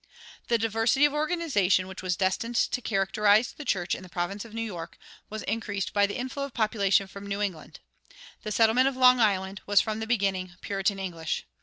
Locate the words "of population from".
6.45-7.27